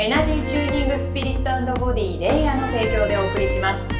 [0.00, 3.90] エナジーチューニングスピリットボディレイヤーの提供でお送りします。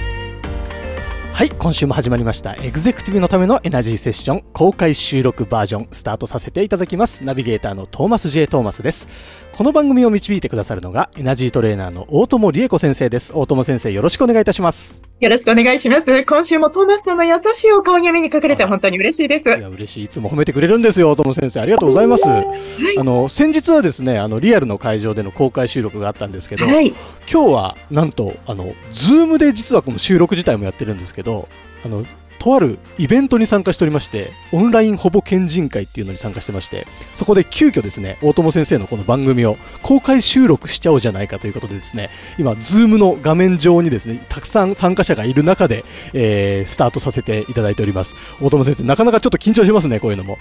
[1.31, 2.55] はい今週も始まりました。
[2.55, 7.23] エグゼクティブのためのエナジーセッション公開収録バージョンスタートさせていただきます。
[7.23, 9.09] ナビゲーターのトーマス J トーマスです。
[9.53, 13.33] この番組を導いてくださるのがエナジートレーナーの大友理恵子先生です。
[13.35, 15.10] 大友先生よろしくお願いいたします。
[15.21, 16.25] よろしくお願いします。
[16.25, 19.51] 今週もトーマスさんの優しいお顔に目にかかれて本当に嬉しいです。
[19.51, 20.05] いや、嬉しい。
[20.05, 21.61] いつも褒めてくれるんですよ、トム先生。
[21.61, 22.27] ありがとうございます。
[22.27, 26.95] はい、あの、先日はですね、あの、リアルの会場での公開収録があったんですけど、はい、
[27.31, 31.49] 今日は、なんと、あの、ズームで実はこの収録自体もやってるんですけど、
[31.85, 32.07] あの、
[32.41, 48.15] とあるイベントに参加しておりまして、オンラインほぼ県人会っていうのに参加してまして、そこで急遽ですね、大友先生のこの番組を公開収録しちゃおうじゃないかということでですね、今、ズームの画面上にですね、たくさん参加者がいる中で、えー、スタートさせていただいております。
[48.41, 50.39] 大友先生、なかなかちょっと緊張しますね、こういうのも。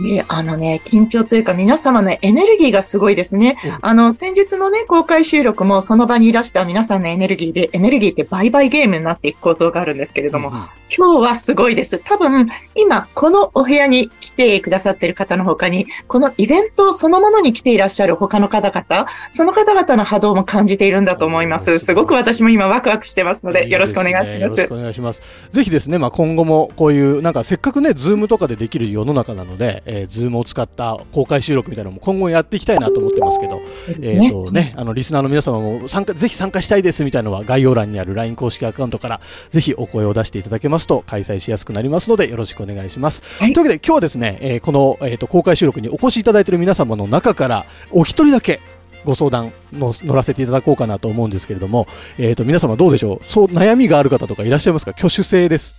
[0.00, 3.58] ね、あのね、緊張というか皆様のエネルギーがすごいですね。
[3.80, 10.54] あの、先日のね、公開収録もその場にいらした皆さんのエネルギーで、エネルギーって売買ゲームになっていく構造があるんですけれども、うん、
[10.94, 11.98] 今日はすごいです。
[11.98, 21.78] 多分、今、このお部屋に来てくださっている方の他に、このイベントそのものに来ていらっしゃる他の方々、その方々の波動も感じているんだと思います。
[21.78, 24.34] すごく私も今ワクワクしてますので、よろしくお願いします。
[24.34, 25.22] よろしくお願いします。
[25.50, 43.22] ぜひですね、まあ、今後もこういう、なんかせっかくね、ズームとかでできる世の中なので、えー、ズームを使った公開収録みたいなのも今後やっていきたいなと思ってますけど、ね、えっ、ー、とね、あのリスナーの皆様も参加ぜひ参加したいですみたいなのは概要欄にある LINE 公式アカウントからぜひお声を出していただけますと開催しやすくなりますのでよろしくお願いします。
[43.38, 48.60] はい、というわけで今日はですね、えー、このえっ、ー、と公開収録にお越しいただいている皆様の中からお一人だけ
[49.04, 51.88] ご相談の乗らせていただこうかなと思うんですけれども、
[52.18, 53.20] えー、と皆様どうでしょう？
[53.26, 54.92] そう悩みがある方とかいらっしゃいますか？
[54.92, 55.74] 挙手制です。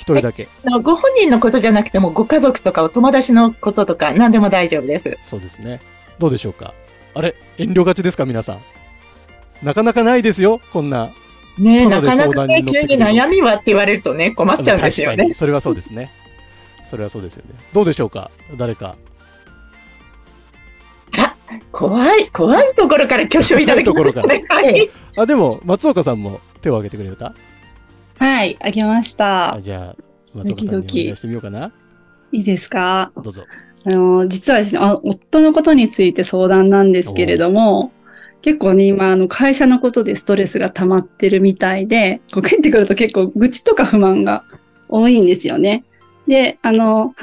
[0.00, 0.48] 一人だけ。
[0.82, 5.18] ご本人のことじゃなくても、ご家族とかお友達のこととか、何でも大丈夫です。
[5.20, 5.82] そうですね。
[6.18, 6.72] どうでしょうか？
[7.12, 8.60] あれ、遠慮がちですか、皆さん。
[9.62, 11.12] なかなかないですよ、こんな。
[11.58, 15.34] ねなかなかね、急に悩みはって言われるとね、困っちゃうんですよね。
[15.34, 16.10] それはそうですね。
[16.84, 17.54] それはそうですよね。
[17.74, 18.96] どうでしょうか、誰か。
[21.18, 21.36] あ、
[21.72, 24.44] 怖い、怖いところから挙手をいただきましたね。
[24.48, 24.88] はい。
[25.18, 27.34] あ、でも、松岡さんも手を挙げてくれた？
[28.20, 29.58] はい、あげました。
[29.62, 30.02] じゃあ、
[30.34, 31.72] 松岡さんにお願いしてみようかな。
[32.32, 33.12] いいですか？
[33.16, 33.44] どうぞ。
[33.86, 37.92] あの、実はですねあ、夫のことについて相談なんですけれども、
[38.42, 44.44] 結構ね、今、あの、会社のことでストレスが溜まってるみたいで、こう帰ってくると結構愚痴とか不満が
[44.88, 45.84] 多いんですよね。
[46.28, 47.14] で、あの、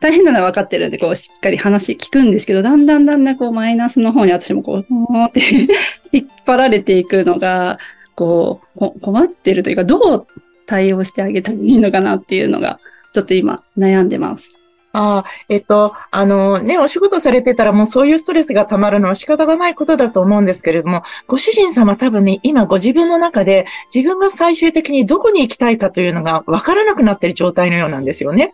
[0.00, 5.40] 大変なのは分かってるんで、こう、しっかり話聞くんですけど、だんだんだんだんこう、マイナスの方に私もこう、ーって
[6.12, 7.78] 引っ張られていくのが、
[8.18, 10.26] こう、困ってるというか、どう
[10.66, 12.80] 対応してあげたらいいのかなっていうのが、
[13.14, 14.60] ちょっと今悩んでます。
[14.92, 28.52] ああ、えっと、あのね、お仕事されてたらもうそういうストレスが溜まるのは仕方がないことだと思うんですけれども、ご主人様多分ね、今ご自分の中で自分が最終的にどこに行きたいかというのが分からなくなっている状態のようなんですよね。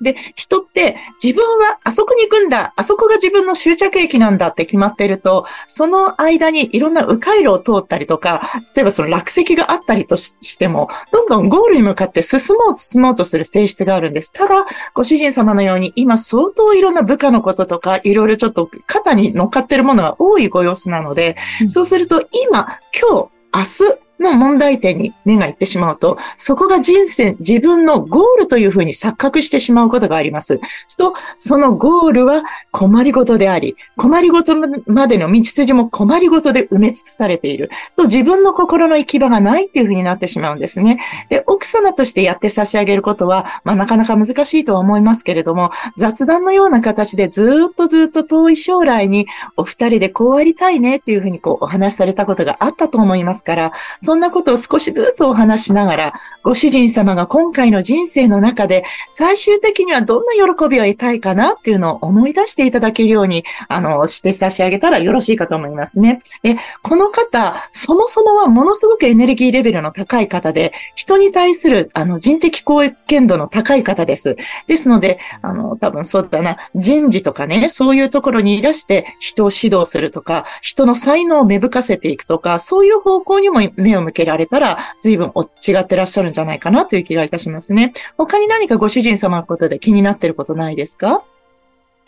[0.00, 8.42] で、人って自分はあそこに行くんだ、あそこが自分の終着駅なんだって決まっていると、その間にいろんな迂回路を通ったりとか、
[8.74, 14.32] 例えばその落石があったりとしても、どんどんゴールに向かって進もう進もうとする性質があるんです。
[14.32, 21.36] ただ、ご主人様のように今相当いろんな部下のこととか、いろいろちょっと肩に乗っかってるものが多いご様子なので、
[21.68, 30.60] そうすると今、今日、明日、の問題点に目がいってしまうと、そこが人生、自分のゴールというふうに錯覚してしまうことがあります。
[30.96, 34.54] と、そのゴールは困りごとであり、困りごと
[34.86, 37.70] までの道筋も困りごとで埋め尽くされている。
[37.96, 40.98] と、自分の心の行き場がないっていうふうになってしまうんですね。
[41.28, 49.26] で、奥様としてやって差し上げることは、まあ、なかなか難しいとは思いますけれども、雑談のような形でずっとずっと遠い将来に、
[49.56, 53.72] お二人でこうありたいねっていうふうにこうお話しされたことがあったと思いますから、
[54.06, 56.12] そんなことを少しずつお話しながら、
[56.44, 66.22] ご主人様が今回の人生の中で、最終的にはどんな喜びを得たいかなっていうのを思い出していただけるように、あの、して差し上げたらよろしいかと思いますね。
[66.44, 74.36] で、この方、そもそもはものすごくエネルギーレベルの高い方で、人に対する、あの、人的貢献度の高い方です。
[74.68, 85.32] ですので、あの、多分そうだな、人事とかね、そういうところにいらして人を指導するとか、人の才能を芽吹かせていくとか、そういう方向にも目を向けられたら、随分
[85.66, 87.92] 違ってらっしゃるんじゃないかなという気がいたしますね。
[88.16, 91.24] 他に何かご主人様のことで気になってることないですか？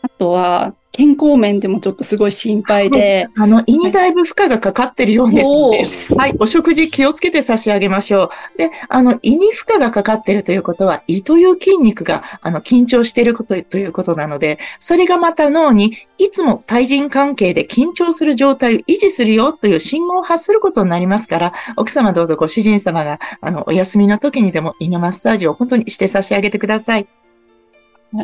[0.03, 3.29] あとは、健康面でもちょっとすごい心配で。
[3.37, 8.59] はい、あの、胃にだいぶ負荷がかかってるようですので、はい、お食事気をつけて差し上げましょう。
[8.59, 27.07] で、あの、胃に負荷がかかってるということは、胃という筋肉が、あの、緊張していることということなので、それがまた脳に、いつも対人関係で緊張する状態を維持するよという信号を発することになりますから、奥様どうぞご主人様が、あの、お休みの時にでも胃のマッサージを本当にして差し上げてください。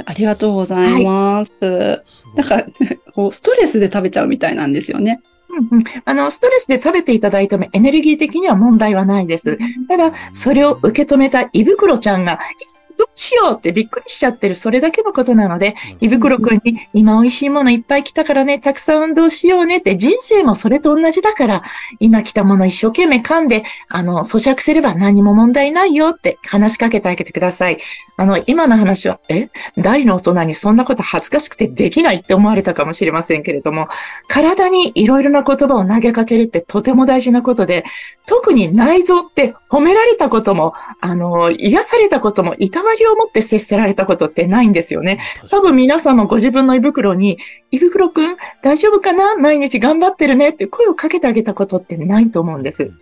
[0.07, 1.57] ありがとうございます。
[1.63, 2.03] は
[2.37, 2.65] い、なんか、
[3.15, 5.21] こう、ストレスで食べちゃうみたいなんですよね。
[5.51, 9.59] うんうん、あの、ストレスで食べていただいてもエネルギー的には問題はないです。
[9.89, 12.39] ただ、それを受け止めた胃袋ちゃんが、
[13.05, 21.63] どうしようってびっくりしちゃってる、それだけのことなので、胃袋くんに、今美味しいものいっぱい来たからね、たくさん運動しようねって、人生もそれと同じだから、
[22.01, 27.79] 今来たもの一生懸命噛んで、あの、咀嚼すれば何も問題ないよって話しかけてあげてください。
[28.17, 29.49] あの、今の話は、え？
[29.77, 33.89] 大の大人にそんなこと恥ずかしくてできないって思われたかもしれませんけれども、
[34.29, 37.85] 体にいろいろな言葉を投げかけるってとても大事なことで、
[38.27, 45.21] 特に内臓って褒められたことも、あの、癒されたことも、いたわりを持って接せられたことってないんですよね。
[45.51, 47.39] 多分皆さんもご自分の胃袋に、
[47.71, 49.37] 胃袋くん大丈夫かな？
[49.37, 52.93] 毎日頑張ってるねって声をかけてあげたことってないと思うんです。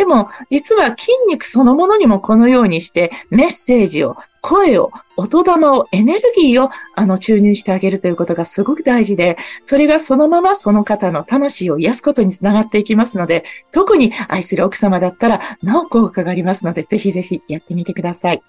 [0.00, 18.42] でも、実は筋肉そのものにもこのようにしてメッセージを、声を、音玉を、エネルギーをあの注入してあげるということがすごく大事で、それがそのままその方の魂を癒すことにつながっていきますので、特に愛する奥様だったら、なお効果がありますので、ぜひぜひやってみてください。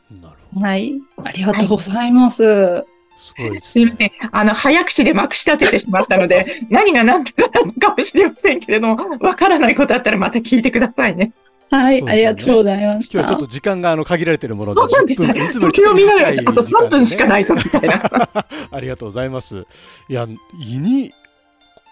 [0.57, 1.01] はい。
[1.21, 2.43] ありがとうございます。
[2.43, 4.11] はいすごいです、ね、すいません。
[4.31, 11.31] あの、早口でまくし立ててしまったので、 何が何だったのかもしれませんけれども、わからないことあったらまた聞いてくださいね。
[11.71, 13.19] はい、ね、ありがとうございました。
[13.19, 15.49] 今日はちょっと時間があの限られているもので、そうですね。
[15.53, 18.03] 時を見ながら、あと3分しかないぞみたいな。
[18.71, 19.65] ありがとうございます。
[20.09, 20.27] いや、
[20.59, 21.13] 胃に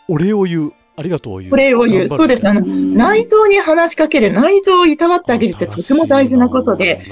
[0.09, 0.73] お礼を言う。
[1.00, 2.10] ありがとうお礼を言う。
[2.10, 2.46] そうです。
[2.46, 7.06] あの、内臓に話しかける、内臓をいたわってあげるってとても大事なことで、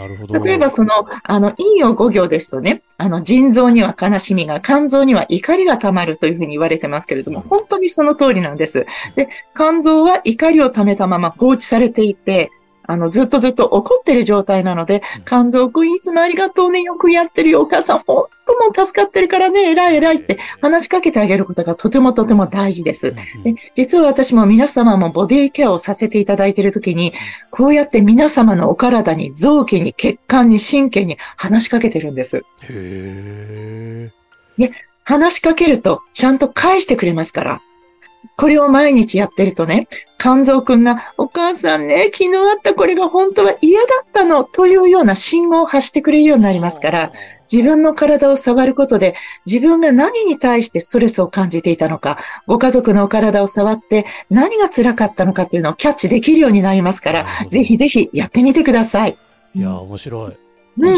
[0.43, 8.85] 例えばその、あの、陰陽五行ですとね、あの、腎臓には悲しみが、肝臓には怒りが溜まるというふうに言われてますけれども、本当にその通りなんです。
[9.15, 12.51] で、肝臓は怒りを溜めたまま放置されていて、
[12.87, 18.05] あの、ずっとずっと怒ってる状態なので、肝臓くんいつもありがとうね、よくやってるよ、お母さん、ほん
[18.45, 23.13] ともう助かってるからね、偉い偉いって話しかけてあげることがとてもとても大事です。
[23.43, 27.13] で実は私も皆様もボディケアをさせていただいているときに、
[27.51, 32.43] こうやって皆様のお体に、臓器に、血管に、神経に話しかけてるんです。
[32.63, 34.61] へー。
[34.61, 34.71] で、
[35.03, 37.61] 話しかけると、ちゃんと返してくれますから。
[38.35, 39.87] これを毎日やってるとね、
[40.19, 47.11] 肝臓くんが、お母さんね、昨日あったこれが本当は嫌だったのというような信号を発してくれるようになりますから、
[47.51, 49.15] 自分の体を触ることで、
[49.45, 59.17] 自分が何に対してストレスを感じていたのか、ご家族のお体を触って何が辛かったのかというのをキャッチできるようになりますから、ぜひぜひやってみてください。
[59.55, 60.37] いや、面白い。
[60.79, 60.91] う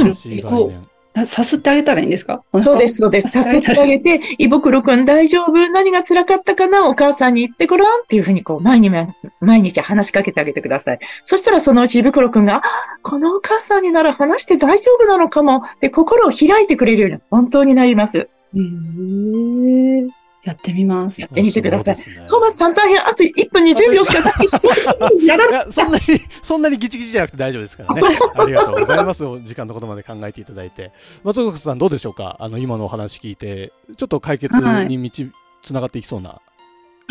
[0.69, 0.88] ん。
[1.25, 2.43] さすってあげたらいいんですか？
[2.57, 3.29] そうです、そうです。
[3.29, 5.69] さすってあげて、胃袋くん大丈夫？
[5.69, 6.89] 何が辛かったかな？
[6.89, 8.89] お母さんに言ってごらんっていうふうにこう、毎日、
[9.39, 10.99] 毎日話しかけてあげてください。
[11.23, 12.61] そしたらそのうち胃袋くんが、
[13.01, 15.63] このお母さんになら話して大丈夫なのかも。
[15.81, 18.17] で、心を開いてくれるように本当になります。
[18.17, 20.09] へー。
[20.49, 21.21] やってみます。
[21.21, 21.95] やってみてください。
[21.95, 24.33] ね、トーマスさん大変、あと1分20秒しかない。
[25.25, 26.03] やらそんなに、
[26.41, 28.01] そんなにギチギチじゃなくて大丈夫ですからね。
[28.35, 29.23] ありがとうございます。
[29.43, 30.91] 時間のことまで考えていただいて。
[31.23, 32.37] 松岡さんどうでしょうか？
[32.39, 35.25] あの、今のお話聞いて、ちょっと解決に道、
[35.61, 36.41] つながっていきそうな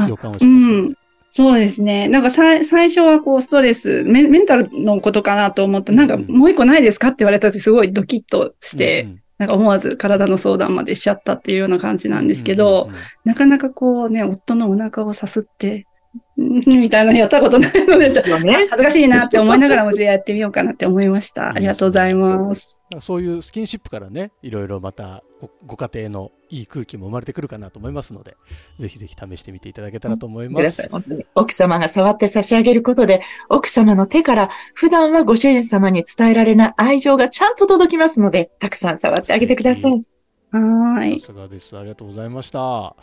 [0.08, 0.94] 予感をします、ね、うん
[1.30, 2.08] そうですね。
[2.08, 7.08] なんかさ最初はこうストレスメ、メンタルのことかなと思って、なんかもう一個ないですか？
[7.08, 12.90] って言われた時すごいドキッとして、うんうんなんか思わず体の相談までしちゃったっていうような感じなんですけど、
[13.24, 15.87] なかなかこうね、夫のお腹をさすって、
[16.36, 21.50] みたいなのやったことないので、ちょっと恥ずかしいなって思いながらも、じゃあやってみようかなって思いました。
[21.50, 22.80] ありがとうございます。
[23.00, 25.22] そういうスキンシップからね、いろいろまた
[25.66, 28.36] ご家庭のいい空気も生まれてくるかなと思いますので、
[28.78, 30.88] ぜひぜひ試してみていただけたらと思います。
[31.34, 40.04] 奥様が触って差し上げることで、奥様の手から普段はご主人様に伝えられない愛情がちゃんと届きますので、たくさん触ってあげてください。
[40.52, 41.20] はい。
[41.20, 41.76] さすがです。
[41.76, 42.96] ありがとうございました。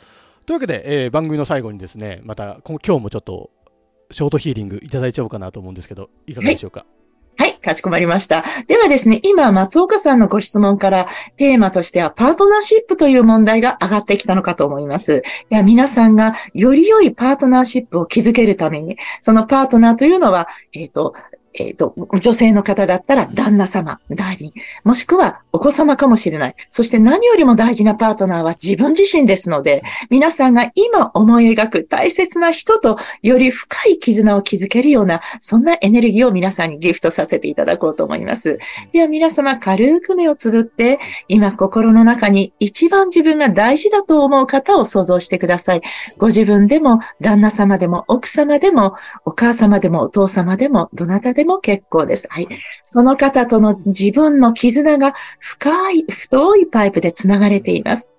[0.46, 3.50] というわけで、えー番組の最後にですね、また今日もちょっと
[4.12, 6.86] ショートヒーリングいただいちゃおうかなと思うんですけど、いかがでしょうか？
[7.38, 8.46] はい、かしこまりました。
[8.68, 15.22] ではですね、今、松岡さんのご質問から、テーマとしては、パートナーシップという問題が上がってきたのかと思います。
[15.50, 21.14] では、皆さんが、より良いパートナーシップを築けるために、そのパートナーというのは、えっ、と、
[21.58, 26.56] えっ、と、女性の方だったら旦那様、代理、もしくはお子様かもしれない。
[26.70, 38.60] そして何よりも大事なパートナーは自分自身ですので、皆さんが今思い描く大切な人とより深い絆を築けるような、そんなエネルギーを皆さんにギフトさせていただこうと思います。
[38.92, 45.82] では皆様軽く目をつぶって、今心の中に一番自分が大事だと思う方を想像してください。
[46.18, 52.28] ご自分でも、旦那様でも、奥様でも、お母様でも、お父様でも、どなたでもも結構です。
[52.30, 52.48] はい。
[52.84, 58.10] その方との自分の絆が深い、太いパイプでつながれています。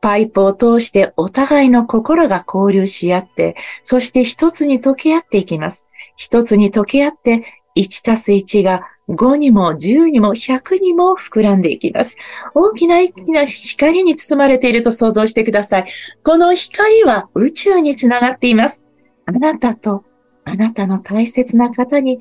[0.00, 5.86] パイプを通してお互いの心が交流し合って、そして一つに溶け合っていきます。
[6.16, 7.44] 一つに溶け合って、
[7.76, 12.16] 1たす1が5にも10にも100にも膨らんでいきます。
[12.54, 15.84] 大きな大きな光に包まれていると想像してください。
[16.22, 18.84] この光は宇宙につながっています。
[19.26, 20.04] あなたと
[20.44, 22.18] あなたの大切な方に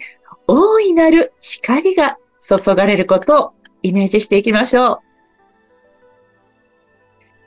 [0.47, 5.06] 大いなる光が注がれることをイメージしていきましょう。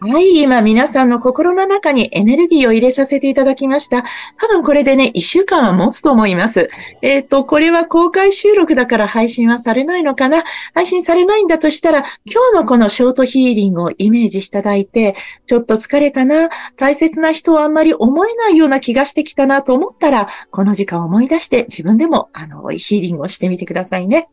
[0.03, 4.03] はい、今皆さんの心の中にエネルギーを入れさせていただきました。
[4.39, 6.71] 多分これでね、一週間は持つと思います。
[7.03, 10.43] えっ、と、これは公開収録だから配信はされないのかな？
[10.73, 15.17] 配信されないんだとしたら、今日のこのショートヒーリングをイメージしていただいて、
[15.47, 24.31] ちょっと疲れたな、大切な人をあんまり思えないような気がしてきたなと思ったら、この時間を思い出して自分でも、あの、ヒーリングをしてみてくださいね。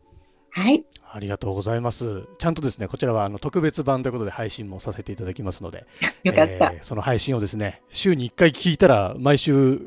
[0.50, 0.84] はい。
[1.10, 2.24] ありがとうございます。
[2.38, 5.86] ちゃんとですね、こちらはあの特別版ということで配信もさせていただきますので、
[6.22, 6.72] よかった。
[6.74, 9.80] えーその配信をですね、週に1回聞いたら、毎週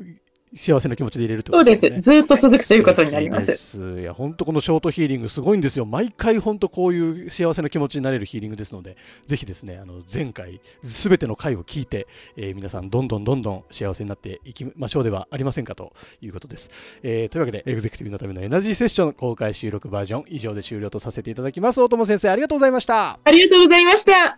[0.56, 1.90] 幸せな気持ちで入れるってこそうです。
[2.02, 5.86] ずっと続くということになりますいや、本当このショートヒーリングすごいんですよ。
[5.86, 16.70] 毎回本当こういう幸せな気持ちになれるヒーリングですので、ぜひですね、あの前回すべての回を聞いて、えー皆さんどんどんどんどん幸せになっていきましょうではありませんかということです。
[17.02, 21.82] えーというわけで、エグゼクティブのためのエナジーセッション公開収録バージョン以上で終了とさせていただきます。
[21.82, 23.20] 大友先生、ありがとうございました。
[23.24, 24.38] ありがとうございました。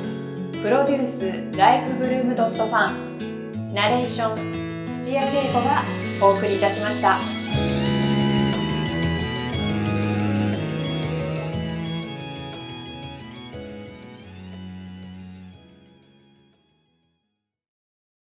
[0.61, 5.81] プロデュースライフブルームドットファンナレーション土屋恵子が
[6.21, 7.40] お送りいたしました。